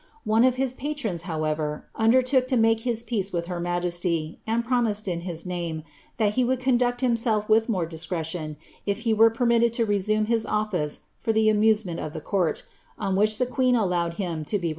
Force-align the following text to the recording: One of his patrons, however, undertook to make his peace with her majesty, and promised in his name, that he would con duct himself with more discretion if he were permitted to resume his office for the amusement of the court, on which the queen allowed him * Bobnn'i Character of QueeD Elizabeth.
One 0.23 0.43
of 0.43 0.55
his 0.55 0.73
patrons, 0.73 1.21
however, 1.29 1.85
undertook 1.95 2.47
to 2.47 2.57
make 2.57 2.79
his 2.79 3.03
peace 3.03 3.31
with 3.31 3.45
her 3.45 3.59
majesty, 3.59 4.39
and 4.47 4.65
promised 4.65 5.07
in 5.07 5.21
his 5.21 5.45
name, 5.45 5.83
that 6.17 6.33
he 6.33 6.43
would 6.43 6.59
con 6.59 6.75
duct 6.77 7.01
himself 7.01 7.47
with 7.47 7.69
more 7.69 7.85
discretion 7.85 8.57
if 8.87 9.01
he 9.01 9.13
were 9.13 9.29
permitted 9.29 9.73
to 9.73 9.85
resume 9.85 10.25
his 10.25 10.43
office 10.43 11.01
for 11.15 11.31
the 11.33 11.49
amusement 11.49 11.99
of 11.99 12.13
the 12.13 12.19
court, 12.19 12.63
on 12.97 13.15
which 13.15 13.37
the 13.37 13.45
queen 13.45 13.75
allowed 13.75 14.15
him 14.15 14.15
* 14.15 14.15
Bobnn'i 14.15 14.17
Character 14.17 14.25
of 14.25 14.45
QueeD 14.45 14.63
Elizabeth. 14.63 14.69